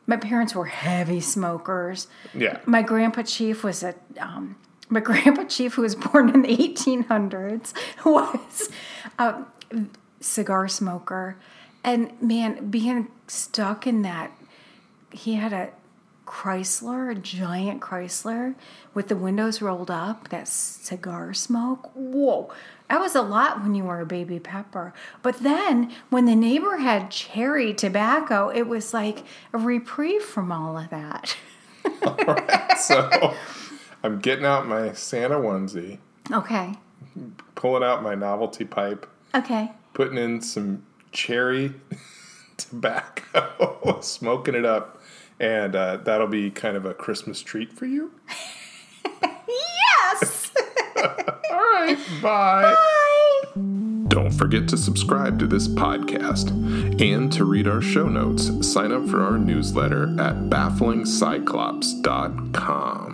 my 0.06 0.16
parents 0.16 0.54
were 0.54 0.66
heavy 0.66 1.20
smokers. 1.20 2.06
Yeah. 2.34 2.58
My 2.66 2.82
grandpa 2.82 3.22
chief 3.22 3.64
was 3.64 3.82
a 3.82 3.94
um 4.20 4.56
my 4.88 5.00
grandpa 5.08 5.44
chief 5.44 5.74
who 5.74 5.82
was 5.82 5.94
born 5.94 6.28
in 6.30 6.42
the 6.42 6.56
1800s 6.56 7.72
was 8.04 8.70
a 9.18 9.44
cigar 10.20 10.68
smoker 10.68 11.36
and 11.84 12.20
man 12.22 12.68
being 12.70 13.08
stuck 13.26 13.86
in 13.86 14.02
that 14.02 14.30
he 15.12 15.34
had 15.34 15.52
a 15.52 15.70
Chrysler, 16.26 17.10
a 17.10 17.14
giant 17.14 17.80
Chrysler 17.80 18.54
with 18.94 19.08
the 19.08 19.16
windows 19.16 19.60
rolled 19.60 19.90
up, 19.90 20.28
that 20.28 20.48
cigar 20.48 21.34
smoke. 21.34 21.90
Whoa. 21.94 22.50
That 22.88 23.00
was 23.00 23.14
a 23.14 23.22
lot 23.22 23.62
when 23.62 23.74
you 23.74 23.84
were 23.84 24.00
a 24.00 24.06
baby 24.06 24.38
pepper. 24.38 24.92
But 25.22 25.40
then 25.40 25.92
when 26.10 26.26
the 26.26 26.36
neighbor 26.36 26.76
had 26.76 27.10
cherry 27.10 27.74
tobacco, 27.74 28.48
it 28.50 28.62
was 28.68 28.94
like 28.94 29.24
a 29.52 29.58
reprieve 29.58 30.22
from 30.22 30.52
all 30.52 30.78
of 30.78 30.90
that. 30.90 31.36
all 32.06 32.14
right, 32.16 32.78
So 32.78 33.34
I'm 34.02 34.20
getting 34.20 34.44
out 34.44 34.66
my 34.66 34.92
Santa 34.92 35.36
onesie, 35.36 35.98
Okay. 36.30 36.74
pulling 37.56 37.82
out 37.82 38.02
my 38.02 38.14
novelty 38.14 38.64
pipe, 38.64 39.06
Okay. 39.34 39.72
putting 39.92 40.18
in 40.18 40.40
some 40.40 40.84
cherry 41.10 41.74
tobacco, 42.56 43.98
smoking 44.02 44.54
it 44.54 44.64
up, 44.64 45.00
and 45.42 45.76
uh, 45.76 45.98
that'll 45.98 46.26
be 46.28 46.50
kind 46.50 46.76
of 46.76 46.86
a 46.86 46.94
Christmas 46.94 47.42
treat 47.42 47.72
for 47.72 47.86
you. 47.86 48.12
Yes. 49.12 50.52
All 51.50 51.58
right, 51.58 51.98
bye. 52.22 52.72
Bye. 52.72 52.78
Don't 54.08 54.30
forget 54.30 54.68
to 54.68 54.76
subscribe 54.76 55.38
to 55.40 55.46
this 55.46 55.66
podcast. 55.68 56.50
And 57.00 57.32
to 57.32 57.44
read 57.44 57.66
our 57.66 57.80
show 57.82 58.08
notes, 58.08 58.50
sign 58.66 58.92
up 58.92 59.08
for 59.08 59.22
our 59.22 59.38
newsletter 59.38 60.04
at 60.20 60.50
bafflingcyclops.com. 60.50 63.11